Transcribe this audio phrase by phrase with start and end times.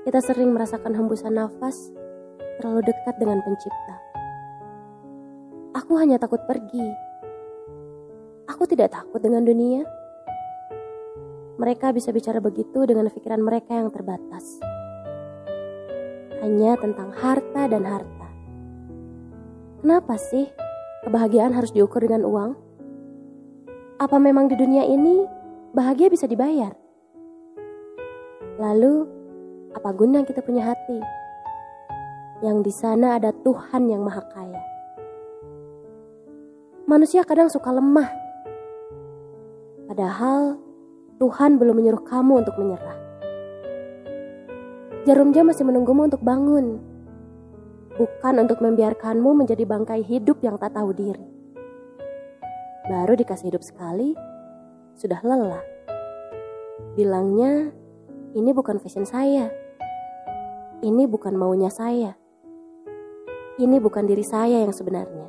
[0.00, 1.92] kita sering merasakan hembusan nafas
[2.56, 3.96] terlalu dekat dengan pencipta.
[5.76, 6.88] Aku hanya takut pergi.
[8.48, 9.84] Aku tidak takut dengan dunia.
[11.60, 14.56] Mereka bisa bicara begitu dengan pikiran mereka yang terbatas.
[16.40, 18.28] Hanya tentang harta dan harta.
[19.84, 20.48] Kenapa sih
[21.04, 22.56] kebahagiaan harus diukur dengan uang?
[24.00, 25.28] Apa memang di dunia ini
[25.76, 26.72] bahagia bisa dibayar?
[28.56, 29.19] Lalu,
[29.70, 30.98] apa guna kita punya hati?
[32.42, 34.62] Yang di sana ada Tuhan yang Maha Kaya.
[36.90, 38.10] Manusia kadang suka lemah.
[39.86, 40.58] Padahal
[41.22, 42.98] Tuhan belum menyuruh kamu untuk menyerah.
[45.06, 46.82] Jarum jam masih menunggumu untuk bangun.
[47.94, 51.28] Bukan untuk membiarkanmu menjadi bangkai hidup yang tak tahu diri.
[52.90, 54.16] Baru dikasih hidup sekali,
[54.98, 55.62] sudah lelah.
[56.98, 57.70] Bilangnya,
[58.34, 59.59] ini bukan fashion saya.
[60.80, 62.16] Ini bukan maunya saya.
[63.60, 65.28] Ini bukan diri saya yang sebenarnya.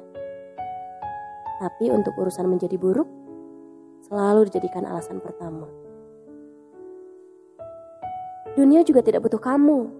[1.60, 3.04] Tapi untuk urusan menjadi buruk,
[4.08, 5.68] selalu dijadikan alasan pertama.
[8.56, 9.92] Dunia juga tidak butuh kamu.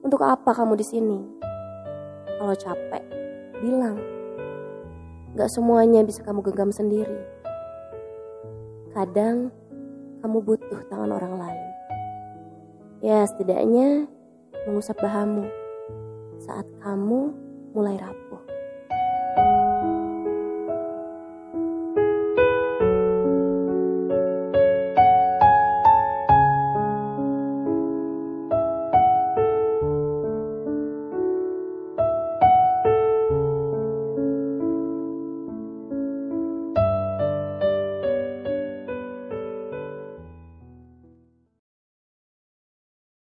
[0.00, 1.20] Untuk apa kamu di sini?
[2.40, 3.04] Kalau capek,
[3.60, 4.00] bilang.
[5.36, 7.20] Gak semuanya bisa kamu genggam sendiri.
[8.96, 9.52] Kadang
[10.24, 11.66] kamu butuh tangan orang lain.
[13.04, 14.15] Ya, setidaknya
[14.66, 15.46] mengusap bahamu
[16.42, 17.30] saat kamu
[17.70, 18.25] mulai rapuh.